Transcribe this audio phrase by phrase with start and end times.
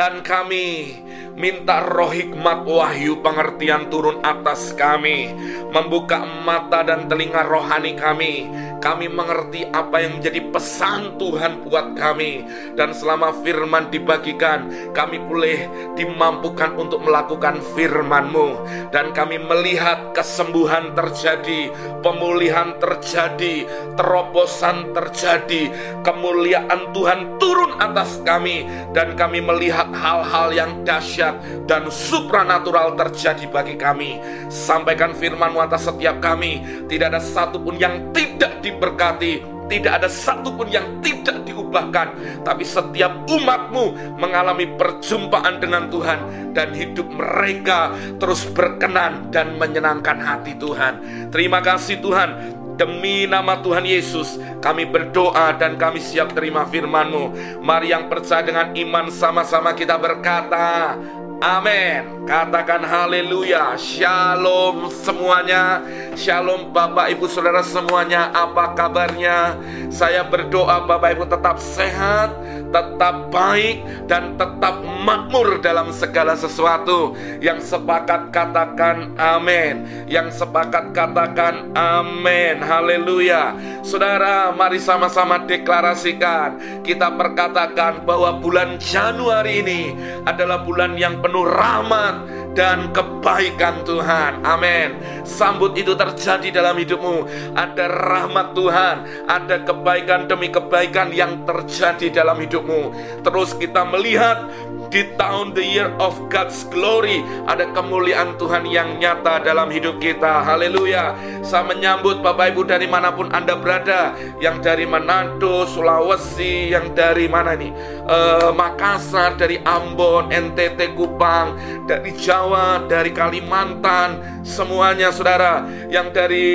[0.00, 0.96] Dan kami
[1.36, 5.28] minta roh hikmat wahyu pengertian turun atas kami,
[5.76, 8.48] membuka mata dan telinga rohani kami.
[8.80, 12.48] Kami mengerti apa yang menjadi pesan Tuhan buat kami,
[12.80, 15.68] dan selama firman dibagikan, kami boleh
[16.00, 18.56] dimampukan untuk melakukan firman-Mu,
[18.88, 21.68] dan kami melihat kesembuhan terjadi,
[22.00, 23.68] pemulihan terjadi,
[24.00, 25.68] terobosan terjadi,
[26.00, 28.64] kemuliaan Tuhan turun atas kami,
[28.96, 34.18] dan kami melihat hal-hal yang dahsyat dan supranatural terjadi bagi kami.
[34.50, 40.98] Sampaikan firman-Mu atas setiap kami, tidak ada satupun yang tidak diberkati, tidak ada satupun yang
[40.98, 42.10] tidak diubahkan,
[42.42, 46.18] tapi setiap umatmu mengalami perjumpaan dengan Tuhan
[46.50, 50.98] dan hidup mereka terus berkenan dan menyenangkan hati Tuhan.
[51.30, 57.58] Terima kasih Tuhan, Demi nama Tuhan Yesus, kami berdoa dan kami siap terima firman-Mu.
[57.64, 60.96] Mari yang percaya dengan iman sama-sama kita berkata,
[61.40, 62.28] Amin.
[62.28, 63.72] Katakan haleluya.
[63.80, 65.80] Shalom semuanya.
[66.12, 68.28] Shalom Bapak Ibu Saudara semuanya.
[68.28, 69.56] Apa kabarnya?
[69.88, 72.36] Saya berdoa Bapak Ibu tetap sehat,
[72.70, 77.14] tetap baik dan tetap makmur dalam segala sesuatu.
[77.42, 80.06] Yang sepakat katakan amin.
[80.06, 82.62] Yang sepakat katakan amin.
[82.62, 83.54] Haleluya.
[83.82, 86.82] Saudara, mari sama-sama deklarasikan.
[86.86, 89.82] Kita perkatakan bahwa bulan Januari ini
[90.24, 94.42] adalah bulan yang penuh rahmat dan kebaikan Tuhan.
[94.42, 94.98] Amin.
[95.22, 97.26] Sambut itu terjadi dalam hidupmu.
[97.54, 98.96] Ada rahmat Tuhan,
[99.30, 102.94] ada kebaikan demi kebaikan yang terjadi dalam hidupmu.
[103.22, 104.50] Terus kita melihat
[104.90, 110.42] di tahun the year of God's glory ada kemuliaan Tuhan yang nyata dalam hidup kita.
[110.42, 111.14] Haleluya.
[111.46, 117.30] Saya menyambut Bapak Ibu dari mana pun Anda berada, yang dari Manado, Sulawesi, yang dari
[117.30, 117.70] mana nih?
[118.02, 121.54] Uh, Makassar, dari Ambon, NTT, Kupang,
[121.86, 122.39] dari Jawa,
[122.86, 125.66] dari Kalimantan, semuanya saudara.
[125.90, 126.48] Yang dari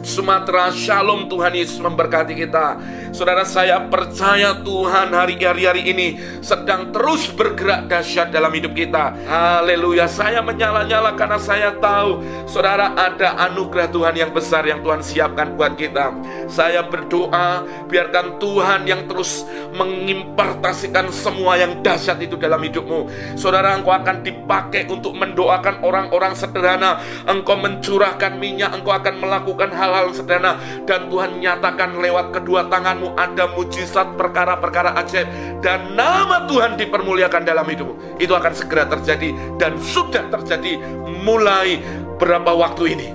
[0.00, 2.78] Sumatera Shalom Tuhan Yesus memberkati kita.
[3.10, 6.08] Saudara saya percaya Tuhan hari-hari hari ini
[6.38, 9.12] Sedang terus bergerak dahsyat dalam hidup kita.
[9.26, 15.58] Haleluya Saya menyala-nyala karena saya tahu Saudara ada anugerah Tuhan yang besar yang Tuhan siapkan
[15.58, 16.14] buat kita.
[16.46, 19.42] Saya berdoa Biarkan Tuhan yang terus
[19.74, 23.10] mengimpartasikan semua yang dahsyat itu dalam hidupmu.
[23.34, 27.02] Saudara engkau akan dipakai untuk mendoakan orang-orang sederhana.
[27.26, 33.48] Engkau mencurahkan minyak Engkau akan melakukan hal-hal sederhana dan Tuhan nyatakan lewat kedua tanganmu ada
[33.48, 35.28] mujizat perkara-perkara ajaib
[35.64, 38.20] dan nama Tuhan dipermuliakan dalam hidupmu.
[38.20, 40.76] Itu akan segera terjadi dan sudah terjadi
[41.24, 41.80] mulai
[42.20, 43.08] berapa waktu ini.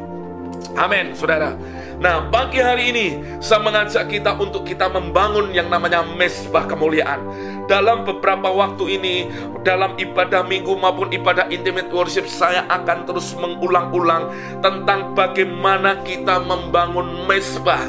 [0.76, 1.54] Amin, saudara.
[1.96, 3.08] Nah, pagi hari ini
[3.40, 7.24] saya mengajak kita untuk kita membangun yang namanya mesbah kemuliaan.
[7.72, 9.16] Dalam beberapa waktu ini,
[9.64, 14.28] dalam ibadah minggu maupun ibadah intimate worship, saya akan terus mengulang-ulang
[14.60, 17.82] tentang bagaimana kita membangun mesbah.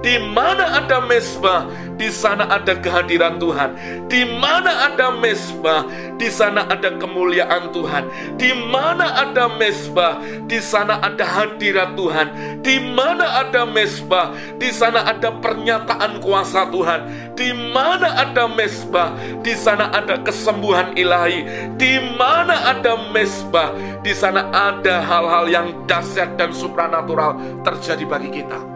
[0.00, 1.68] Di mana ada mesbah,
[2.00, 3.76] di sana ada kehadiran Tuhan.
[4.08, 5.84] Di mana ada mesbah,
[6.16, 8.08] di sana ada kemuliaan Tuhan.
[8.40, 10.16] Di mana ada mesbah,
[10.48, 12.32] di sana ada hadirat Tuhan.
[12.64, 17.00] Di mana ada mesbah, di sana ada pernyataan kuasa Tuhan.
[17.36, 19.12] Di mana ada mesbah,
[19.44, 21.44] di sana ada kesembuhan ilahi.
[21.76, 28.69] Di mana ada mesbah, di sana ada hal-hal yang dahsyat dan supranatural terjadi bagi kita.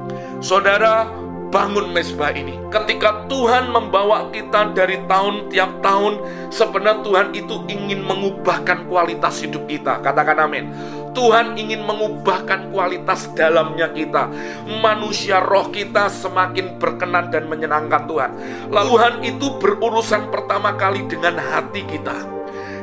[0.44, 1.08] Saudara,
[1.48, 2.60] bangun mesbah ini.
[2.68, 6.20] Ketika Tuhan membawa kita dari tahun tiap tahun,
[6.52, 10.04] sebenarnya Tuhan itu ingin mengubahkan kualitas hidup kita.
[10.04, 10.68] Katakan amin.
[11.16, 14.28] Tuhan ingin mengubahkan kualitas dalamnya kita.
[14.84, 18.30] Manusia roh kita semakin berkenan dan menyenangkan Tuhan.
[18.68, 22.20] Lalu Tuhan itu berurusan pertama kali dengan hati kita.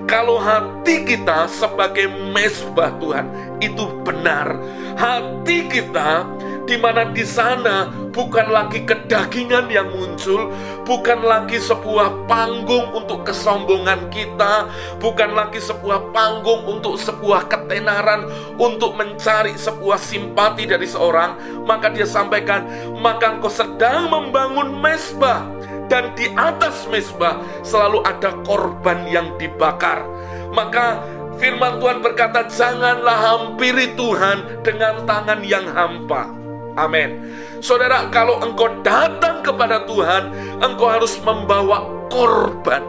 [0.09, 3.29] Kalau hati kita sebagai mesbah Tuhan
[3.61, 4.57] itu benar,
[4.97, 6.25] hati kita
[6.65, 10.51] di mana di sana bukan lagi kedagingan yang muncul,
[10.83, 14.67] bukan lagi sebuah panggung untuk kesombongan kita,
[14.99, 18.27] bukan lagi sebuah panggung untuk sebuah ketenaran,
[18.59, 22.67] untuk mencari sebuah simpati dari seorang, maka dia sampaikan,
[22.99, 25.47] maka engkau sedang membangun mesbah,
[25.87, 30.03] dan di atas mesbah selalu ada korban yang dibakar.
[30.51, 30.99] Maka
[31.39, 36.40] firman Tuhan berkata, janganlah hampiri Tuhan dengan tangan yang hampa.
[36.79, 37.35] Amin.
[37.59, 40.31] Saudara, kalau engkau datang kepada Tuhan,
[40.63, 42.83] engkau harus membawa korban.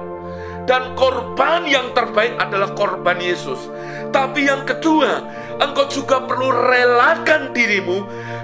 [0.62, 3.66] Dan korban yang terbaik adalah korban Yesus.
[4.14, 5.26] Tapi yang kedua,
[5.62, 8.02] engkau juga perlu relakan dirimu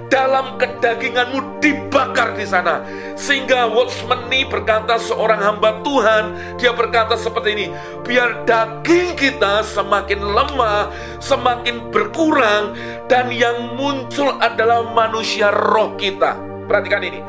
[0.08, 2.80] dalam kedaginganmu dibakar di sana.
[3.18, 7.66] Sehingga Watchmeni berkata seorang hamba Tuhan, dia berkata seperti ini,
[8.06, 10.88] biar daging kita semakin lemah,
[11.20, 12.72] semakin berkurang,
[13.10, 16.40] dan yang muncul adalah manusia roh kita.
[16.68, 17.20] Perhatikan ini,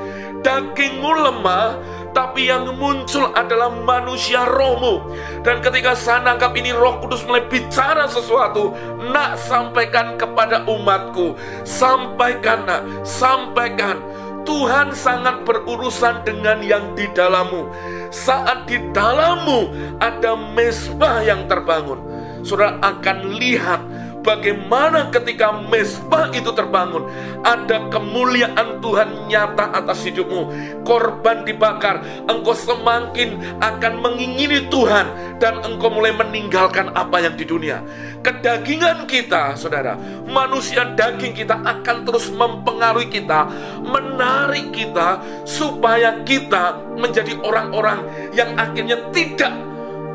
[0.43, 1.75] dagingmu lemah,
[2.11, 5.13] tapi yang muncul adalah manusia rohmu.
[5.45, 8.73] Dan ketika saya nangkap ini roh kudus mulai bicara sesuatu,
[9.09, 14.01] nak sampaikan kepada umatku, sampaikan nak, sampaikan.
[14.47, 17.69] Tuhan sangat berurusan dengan yang di dalammu.
[18.09, 19.69] Saat di dalammu
[20.01, 22.01] ada mesbah yang terbangun,
[22.41, 23.83] saudara akan lihat
[24.29, 27.09] bagaimana ketika mesbah itu terbangun,
[27.41, 30.53] ada kemuliaan Tuhan nyata atas hidupmu.
[30.85, 35.09] Korban dibakar, engkau semakin akan mengingini Tuhan
[35.41, 37.81] dan engkau mulai meninggalkan apa yang di dunia.
[38.21, 39.97] Kedagingan kita, saudara,
[40.29, 43.49] manusia daging kita akan terus mempengaruhi kita,
[43.81, 48.05] menarik kita supaya kita menjadi orang-orang
[48.37, 49.55] yang akhirnya tidak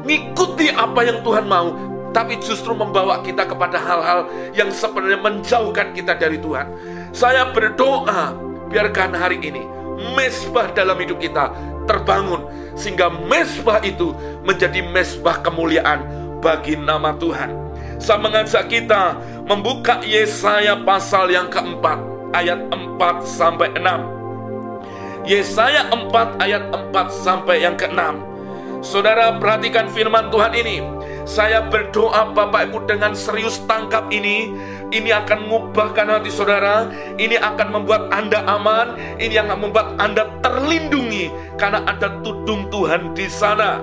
[0.04, 6.14] mengikuti apa yang Tuhan mau, tapi justru membawa kita kepada hal-hal yang sebenarnya menjauhkan kita
[6.14, 6.70] dari Tuhan.
[7.10, 8.38] Saya berdoa,
[8.70, 9.66] biarkan hari ini
[10.14, 11.50] mesbah dalam hidup kita
[11.86, 16.06] terbangun sehingga mesbah itu menjadi mesbah kemuliaan
[16.42, 17.50] bagi nama Tuhan.
[18.02, 19.16] Saya mengajak kita
[19.46, 21.98] membuka Yesaya pasal yang keempat
[22.34, 25.24] ayat 4 sampai 6.
[25.24, 28.34] Yesaya 4 ayat 4 sampai yang ke-6.
[28.84, 30.93] Saudara perhatikan firman Tuhan ini.
[31.24, 34.52] Saya berdoa Bapak Ibu dengan serius tangkap ini.
[34.92, 36.92] Ini akan mengubahkan hati saudara.
[37.16, 39.00] Ini akan membuat Anda aman.
[39.16, 41.32] Ini yang membuat Anda terlindungi.
[41.56, 43.80] Karena ada tudung Tuhan di sana.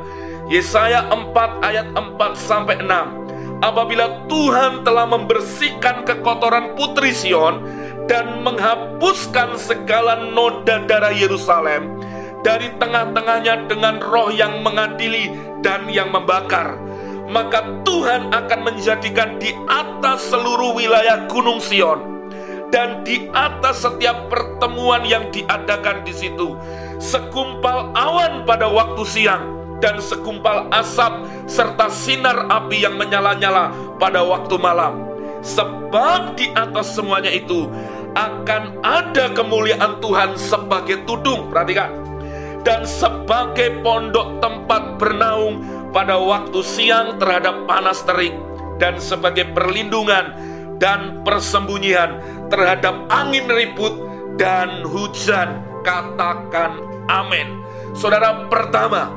[0.54, 3.66] Yesaya 4 ayat 4 sampai 6.
[3.66, 7.62] Apabila Tuhan telah membersihkan kekotoran putri Sion
[8.06, 12.02] dan menghapuskan segala noda darah Yerusalem,
[12.42, 15.30] dari tengah-tengahnya dengan roh yang mengadili
[15.62, 16.91] dan yang membakar.
[17.32, 22.28] Maka Tuhan akan menjadikan di atas seluruh wilayah Gunung Sion
[22.76, 26.60] dan di atas setiap pertemuan yang diadakan di situ
[27.00, 29.44] segumpal awan pada waktu siang
[29.80, 35.08] dan segumpal asap serta sinar api yang menyala-nyala pada waktu malam.
[35.42, 37.66] Sebab di atas semuanya itu
[38.14, 41.50] akan ada kemuliaan Tuhan sebagai tudung.
[41.50, 42.12] Perhatikan
[42.62, 48.34] dan sebagai pondok tempat bernaung pada waktu siang terhadap panas terik
[48.80, 50.34] dan sebagai perlindungan
[50.82, 52.18] dan persembunyian
[52.50, 53.94] terhadap angin ribut
[54.40, 56.80] dan hujan katakan
[57.12, 57.62] amin
[57.94, 59.12] saudara pertama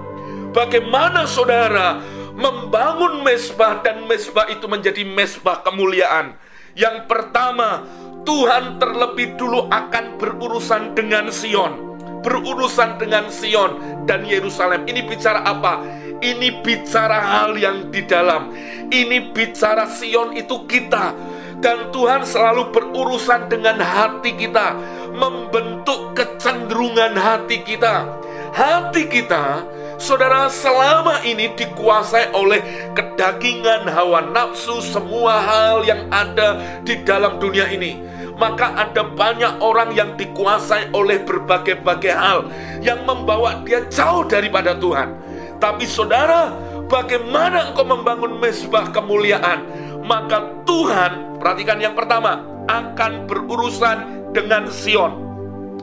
[0.53, 2.03] bagaimana saudara
[2.35, 6.37] membangun mesbah dan mesbah itu menjadi mesbah kemuliaan
[6.75, 7.87] yang pertama
[8.27, 11.95] Tuhan terlebih dulu akan berurusan dengan Sion
[12.25, 13.77] berurusan dengan Sion
[14.09, 14.89] dan Yerusalem.
[14.89, 15.85] Ini bicara apa?
[16.23, 18.55] Ini bicara hal yang di dalam.
[18.91, 21.15] Ini bicara Sion itu kita.
[21.59, 24.77] Dan Tuhan selalu berurusan dengan hati kita,
[25.17, 28.05] membentuk kecenderungan hati kita.
[28.53, 29.65] Hati kita,
[29.97, 32.61] saudara, selama ini dikuasai oleh
[32.93, 39.95] kedagingan, hawa nafsu, semua hal yang ada di dalam dunia ini maka ada banyak orang
[39.95, 42.51] yang dikuasai oleh berbagai-bagai hal
[42.83, 45.34] yang membawa dia jauh daripada Tuhan.
[45.59, 46.53] Tapi saudara,
[46.87, 49.65] bagaimana engkau membangun mesbah kemuliaan?
[50.05, 55.13] Maka Tuhan, perhatikan yang pertama, akan berurusan dengan Sion.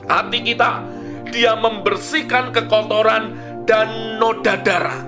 [0.05, 0.85] Hati kita,
[1.31, 3.33] dia membersihkan kekotoran
[3.65, 5.01] dan noda darah.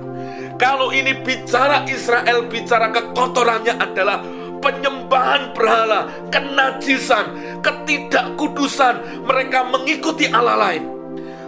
[0.58, 4.24] Kalau ini bicara Israel, bicara kekotorannya adalah
[4.64, 10.93] penyembahan berhala, kenajisan, ketidakkudusan, mereka mengikuti Allah lain.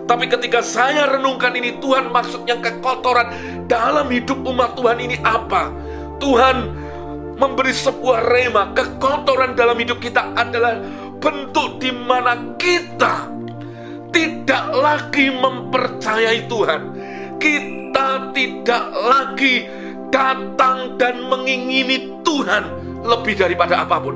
[0.06, 3.34] Tapi ketika saya renungkan ini, Tuhan maksudnya kekotoran
[3.66, 5.74] dalam hidup umat Tuhan ini apa?
[6.22, 6.58] Tuhan
[7.36, 10.78] memberi sebuah rema, kekotoran dalam hidup kita adalah
[11.18, 13.34] bentuk di mana kita
[14.14, 16.82] tidak lagi mempercayai Tuhan.
[17.42, 19.68] Kita tidak lagi
[20.14, 22.64] datang dan mengingini Tuhan
[23.04, 24.16] lebih daripada apa pun.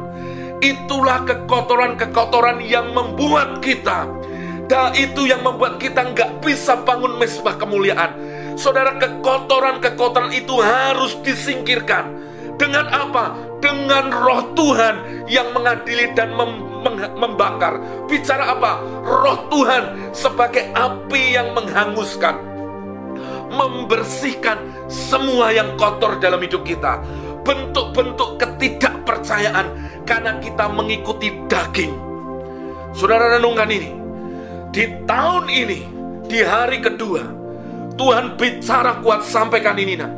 [0.60, 4.08] Itulah kekotoran-kekotoran yang membuat kita
[4.70, 8.14] dan itu yang membuat kita nggak bisa bangun mesbah kemuliaan.
[8.54, 12.14] Saudara, kekotoran-kekotoran itu harus disingkirkan.
[12.62, 13.34] Dengan apa?
[13.66, 16.70] Dengan roh Tuhan yang mengadili dan mem
[17.18, 17.82] membakar.
[18.06, 18.78] Bicara apa?
[19.04, 22.38] Roh Tuhan sebagai api yang menghanguskan.
[23.50, 27.02] Membersihkan semua yang kotor dalam hidup kita
[27.42, 29.66] bentuk-bentuk ketidakpercayaan
[30.06, 31.98] karena kita mengikuti daging.
[32.94, 33.99] Saudara renungkan ini.
[34.70, 35.80] Di tahun ini,
[36.30, 37.26] di hari kedua,
[37.98, 40.12] Tuhan bicara kuat sampaikan ini nak.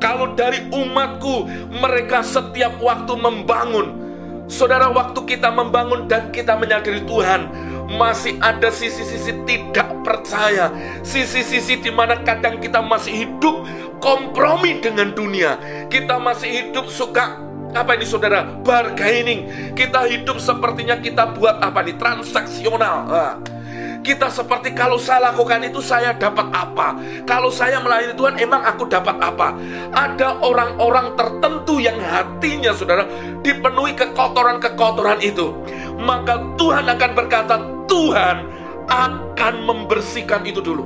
[0.00, 4.02] Kalau dari umatku mereka setiap waktu membangun
[4.50, 7.46] Saudara waktu kita membangun dan kita menyadari Tuhan
[7.94, 10.74] Masih ada sisi-sisi tidak percaya
[11.06, 13.62] Sisi-sisi di mana kadang kita masih hidup
[14.02, 15.54] kompromi dengan dunia
[15.86, 17.38] Kita masih hidup suka
[17.72, 18.44] apa ini saudara?
[18.66, 21.96] Bargaining Kita hidup sepertinya kita buat apa nih?
[21.96, 23.34] Transaksional nah,
[24.02, 26.98] kita seperti kalau saya lakukan itu saya dapat apa?
[27.24, 29.54] Kalau saya melayani Tuhan emang aku dapat apa?
[29.94, 33.06] Ada orang-orang tertentu yang hatinya saudara
[33.40, 35.54] dipenuhi kekotoran-kekotoran itu.
[36.02, 37.54] Maka Tuhan akan berkata,
[37.86, 38.36] Tuhan
[38.90, 40.84] akan membersihkan itu dulu.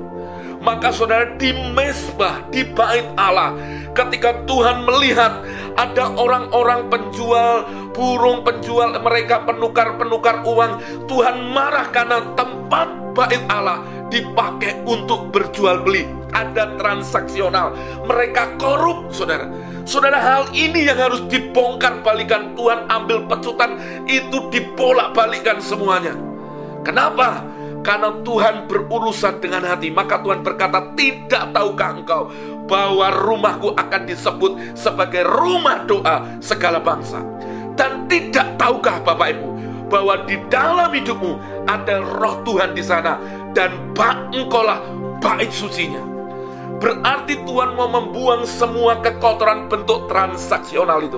[0.61, 3.54] Maka saudara di mesbah, di bait Allah
[3.97, 5.41] Ketika Tuhan melihat
[5.81, 7.65] ada orang-orang penjual
[7.97, 13.81] burung, penjual mereka penukar-penukar uang Tuhan marah karena tempat bait Allah
[14.12, 16.05] dipakai untuk berjual beli.
[16.37, 17.73] Ada transaksional.
[18.05, 19.49] Mereka korup, saudara.
[19.88, 22.53] Saudara, hal ini yang harus dibongkar balikan.
[22.53, 26.12] Tuhan ambil pecutan, itu dibolak balikan semuanya.
[26.85, 27.41] Kenapa?
[27.81, 29.88] Karena Tuhan berurusan dengan hati.
[29.88, 32.23] Maka Tuhan berkata, tidak tahukah engkau
[32.66, 37.23] bahwa rumahku akan disebut sebagai rumah doa segala bangsa.
[37.78, 39.49] Dan tidak tahukah Bapak Ibu
[39.87, 41.38] bahwa di dalam hidupmu
[41.70, 43.18] ada roh Tuhan di sana
[43.54, 44.82] dan bak engkaulah
[45.23, 46.02] bait sucinya.
[46.76, 51.16] Berarti Tuhan mau membuang semua kekotoran bentuk transaksional itu.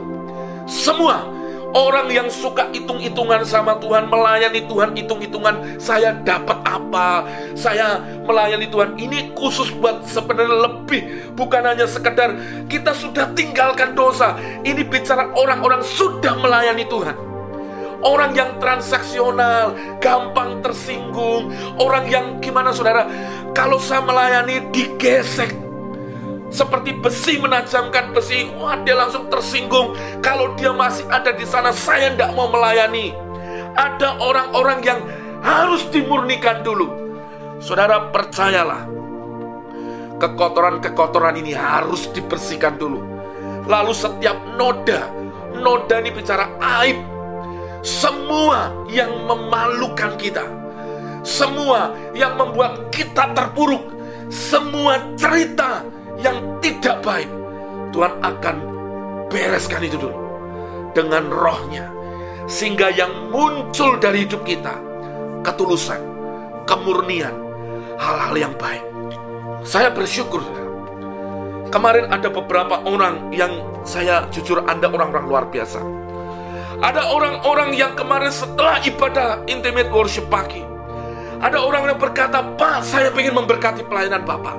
[0.70, 1.26] Semua
[1.74, 7.24] orang yang suka hitung-hitungan sama Tuhan, melayani Tuhan hitung-hitungan, saya dapat apa?
[7.56, 9.00] Saya melayani Tuhan.
[9.00, 12.36] Ini khusus buat sebenarnya lebih, bukan hanya sekedar
[12.68, 14.36] kita sudah tinggalkan dosa.
[14.66, 17.28] Ini bicara orang-orang sudah melayani Tuhan
[17.98, 21.50] Orang yang transaksional, gampang tersinggung.
[21.82, 23.10] Orang yang gimana saudara?
[23.50, 25.50] Kalau saya melayani digesek.
[26.48, 28.46] Seperti besi menajamkan besi.
[28.54, 29.98] Wah dia langsung tersinggung.
[30.22, 33.10] Kalau dia masih ada di sana saya tidak mau melayani.
[33.74, 35.00] Ada orang-orang yang
[35.42, 36.88] harus dimurnikan dulu.
[37.58, 38.86] Saudara percayalah.
[40.18, 42.98] Kekotoran-kekotoran ini harus dibersihkan dulu.
[43.70, 45.06] Lalu setiap noda,
[45.54, 46.50] noda ini bicara
[46.82, 46.98] aib,
[47.86, 50.42] semua yang memalukan kita,
[51.22, 53.94] semua yang membuat kita terpuruk,
[54.32, 55.86] semua cerita
[56.18, 57.30] yang tidak baik,
[57.94, 58.56] Tuhan akan
[59.30, 60.18] bereskan itu dulu
[60.96, 61.86] dengan rohnya.
[62.48, 64.87] Sehingga yang muncul dari hidup kita,
[65.48, 65.96] ketulusan,
[66.68, 67.32] kemurnian,
[67.96, 68.84] hal-hal yang baik.
[69.64, 70.44] Saya bersyukur.
[71.72, 75.80] Kemarin ada beberapa orang yang saya jujur Anda orang-orang luar biasa.
[76.84, 80.62] Ada orang-orang yang kemarin setelah ibadah intimate worship pagi
[81.42, 84.54] Ada orang yang berkata Pak saya ingin memberkati pelayanan Bapak.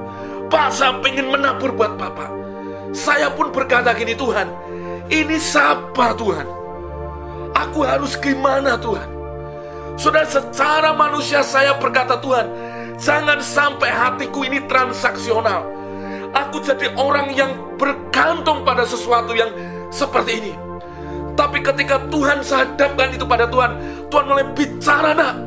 [0.52, 2.28] Pak saya ingin menabur buat Bapak.
[2.92, 4.52] Saya pun berkata gini Tuhan
[5.08, 6.44] Ini siapa Tuhan?
[7.56, 9.19] Aku harus gimana Tuhan
[10.00, 12.48] Sudah secara manusia saya berkata Tuhan
[12.96, 15.68] Jangan sampai hatiku ini transaksional
[16.32, 19.52] Aku jadi orang yang bergantung pada sesuatu yang
[19.92, 20.54] seperti ini
[21.40, 23.80] tapi ketika Tuhan sadapkan itu pada Tuhan,
[24.12, 25.40] Tuhan mulai bicara nak.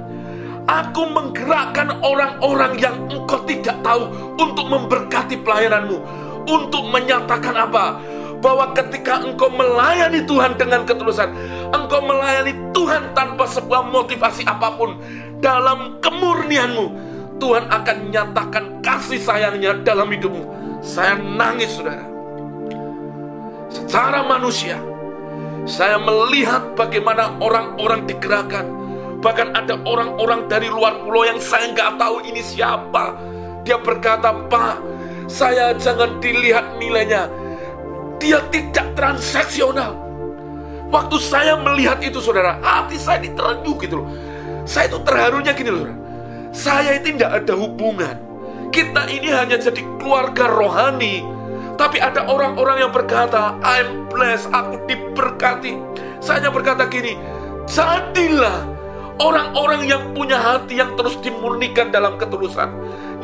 [0.64, 4.08] Aku menggerakkan orang-orang yang engkau tidak tahu
[4.40, 6.00] untuk memberkati pelayananmu.
[6.48, 8.00] Untuk menyatakan apa?
[8.40, 11.28] Bahwa ketika engkau melayani Tuhan dengan ketulusan,
[11.72, 15.00] engkau melayani Tuhan tanpa sebuah motivasi apa pun,
[15.42, 16.86] dalam kemurnianmu,
[17.42, 20.46] Tuhan akan nyatakan kasih sayangnya dalam hidupmu.
[20.84, 22.06] Saya nangis, saudara.
[23.72, 24.78] Secara manusia,
[25.64, 28.66] saya melihat bagaimana orang-orang digerakkan.
[29.22, 33.14] Bahkan ada orang-orang dari luar pulau yang saya nggak tahu ini siapa.
[33.62, 34.82] Dia berkata, Pak,
[35.30, 37.30] saya jangan dilihat nilainya.
[38.18, 40.11] Dia tidak transaksional.
[40.92, 44.08] Waktu saya melihat itu saudara, hati saya diterenyuh gitu loh.
[44.68, 45.88] Saya itu terharunya gini loh.
[46.52, 48.16] Saya itu tidak ada hubungan.
[48.68, 51.32] Kita ini hanya jadi keluarga rohani
[51.82, 55.74] tapi ada orang-orang yang berkata, I'm blessed, aku diberkati.
[56.20, 57.16] Saya berkata gini,
[57.64, 58.68] jadilah
[59.18, 62.70] orang-orang yang punya hati yang terus dimurnikan dalam ketulusan.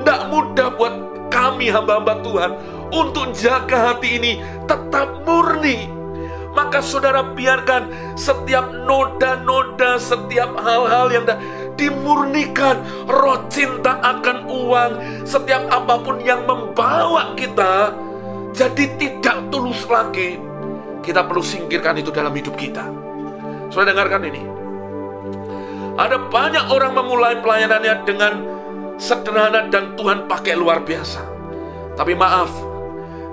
[0.00, 0.94] Tidak mudah buat
[1.28, 2.50] kami hamba-hamba Tuhan
[2.90, 4.32] untuk jaga hati ini
[4.64, 5.97] tetap murni.
[6.58, 7.86] Maka saudara biarkan
[8.18, 11.22] setiap noda-noda, setiap hal-hal yang
[11.78, 17.94] dimurnikan roh cinta akan uang, setiap apa pun yang membawa kita
[18.50, 20.34] jadi tidak tulus lagi.
[20.98, 22.90] Kita perlu singkirkan itu dalam hidup kita.
[23.70, 24.42] Sudah dengarkan ini.
[25.94, 28.32] Ada banyak orang memulai pelayanannya dengan
[28.98, 31.22] sederhana dan Tuhan pakai luar biasa.
[31.94, 32.50] Tapi maaf,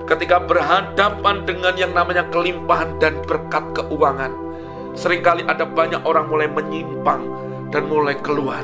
[0.06, 4.32] ketika berhadapan dengan yang namanya kelimpahan dan berkat keuangan,
[4.94, 7.22] sering kali ada banyak orang mulai menyimpang
[7.74, 8.62] dan mulai keluar.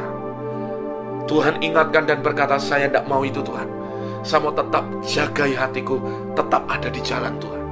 [1.27, 3.67] Tuhan ingatkan dan berkata, saya tidak mau itu Tuhan.
[4.23, 5.99] Saya mau tetap jagai hatiku,
[6.39, 7.63] tetap ada di jalan Tuhan.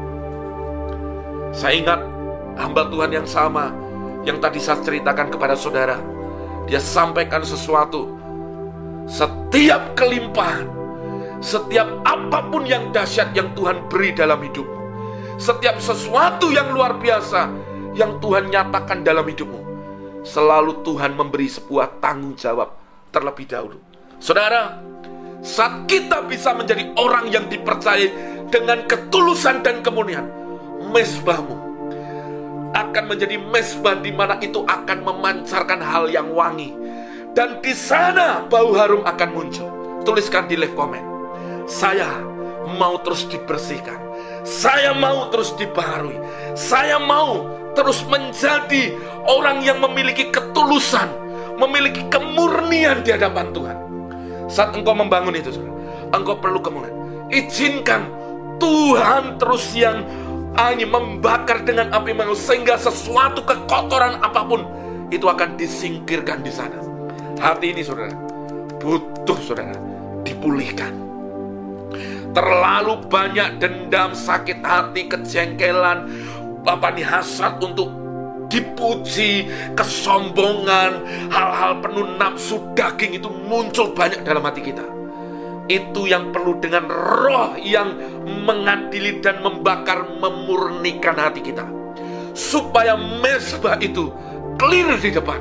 [1.51, 2.01] Saya ingat
[2.59, 3.71] hamba Tuhan yang sama
[4.27, 5.99] yang tadi saya ceritakan kepada saudara.
[6.67, 8.19] Dia sampaikan sesuatu.
[9.11, 10.71] Setiap kelimpahan,
[11.41, 14.77] setiap apa pun yang dahsyat yang Tuhan beri dalam hidupmu,
[15.41, 17.49] setiap sesuatu yang luar biasa
[17.97, 19.61] yang Tuhan nyatakan dalam hidupmu,
[20.23, 22.77] selalu Tuhan memberi sebuah tanggung jawab
[23.09, 23.81] terlebih dahulu.
[24.21, 24.79] Saudara,
[25.41, 28.13] saat kita bisa menjadi orang yang dipercaya
[28.53, 30.29] dengan ketulusan dan kemurnian,
[30.93, 31.71] mesbahmu
[32.71, 36.71] akan menjadi mesbah di mana itu akan memancarkan hal yang wangi.
[37.31, 39.69] Dan di sana bau harum akan muncul.
[40.03, 41.10] Tuliskan di live comment.
[41.71, 42.19] Saya
[42.67, 43.97] mau terus dibersihkan.
[44.43, 46.19] Saya mau terus dibaharui.
[46.59, 47.47] Saya mau
[47.79, 48.99] terus menjadi
[49.31, 51.07] orang yang memiliki ketulusan,
[51.63, 53.77] memiliki kemurnian di hadapan Tuhan.
[54.51, 55.55] Saat engkau membangun itu,
[56.11, 57.31] engkau perlu kemuliaan.
[57.31, 58.11] Izinkan
[58.59, 60.03] Tuhan terus yang
[60.59, 64.67] hanya membakar dengan api maut sehingga sesuatu kekotoran apa pun
[65.15, 66.83] itu akan disingkirkan di sana.
[67.39, 68.11] Hati ini saudara
[68.83, 69.79] butuh saudara
[70.27, 71.10] dipulihkan.
[72.31, 76.07] Terlalu banyak dendam, sakit hati, kejengkelan,
[76.63, 77.07] apa nih
[77.59, 77.91] untuk
[78.51, 84.83] dipuji, kesombongan, hal-hal penuh nafsu daging itu muncul banyak dalam hati kita.
[85.71, 87.95] Itu yang perlu dengan roh yang
[88.27, 91.63] mengadili dan membakar memurnikan hati kita.
[92.35, 94.11] Supaya mesbah itu
[94.59, 95.39] clear di depan.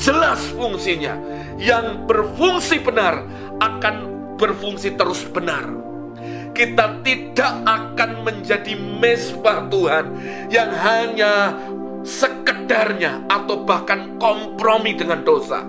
[0.00, 1.16] Jelas fungsinya.
[1.60, 3.28] Yang berfungsi benar
[3.60, 3.94] akan
[4.40, 5.91] berfungsi terus benar
[6.52, 10.04] kita tidak akan menjadi mesbah Tuhan
[10.52, 11.56] yang hanya
[12.04, 15.64] sekedarnya atau bahkan kompromi dengan dosa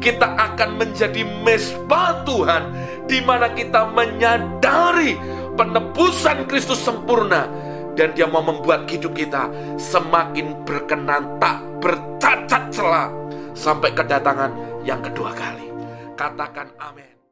[0.00, 2.62] kita akan menjadi mesbah Tuhan
[3.10, 5.18] di mana kita menyadari
[5.58, 7.50] penebusan Kristus sempurna
[7.98, 13.12] dan dia mau membuat hidup kita semakin berkenan tak bercacat celah
[13.52, 14.54] sampai kedatangan
[14.86, 15.68] yang kedua kali.
[16.16, 17.09] Katakan amin.